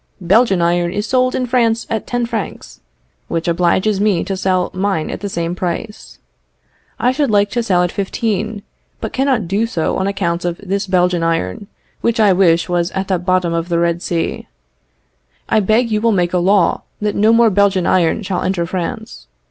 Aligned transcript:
"Belgian 0.19 0.63
iron 0.63 0.91
is 0.91 1.05
sold 1.05 1.35
in 1.35 1.45
France 1.45 1.85
at 1.87 2.07
ten 2.07 2.25
francs, 2.25 2.79
which 3.27 3.47
obliges 3.47 4.01
me 4.01 4.23
to 4.23 4.35
sell 4.35 4.71
mine 4.73 5.11
at 5.11 5.19
the 5.19 5.29
same 5.29 5.53
price. 5.53 6.17
I 6.99 7.11
should 7.11 7.29
like 7.29 7.51
to 7.51 7.61
sell 7.61 7.83
at 7.83 7.91
fifteen, 7.91 8.63
but 8.99 9.13
cannot 9.13 9.47
do 9.47 9.67
so 9.67 9.97
on 9.97 10.07
account 10.07 10.43
of 10.43 10.59
this 10.63 10.87
Belgian 10.87 11.21
iron, 11.21 11.67
which 12.01 12.19
I 12.19 12.33
wish 12.33 12.67
was 12.67 12.89
at 12.93 13.09
the 13.09 13.19
bottom 13.19 13.53
of 13.53 13.69
the 13.69 13.77
Red 13.77 14.01
Sea. 14.01 14.47
I 15.47 15.59
beg 15.59 15.91
you 15.91 16.01
will 16.01 16.11
make 16.11 16.33
a 16.33 16.39
law 16.39 16.81
that 16.99 17.13
no 17.15 17.31
more 17.31 17.51
Belgian 17.51 17.85
iron 17.85 18.23
shall 18.23 18.41
enter 18.41 18.65
France. 18.65 19.27